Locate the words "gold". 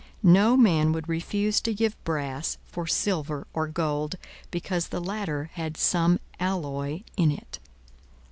3.67-4.15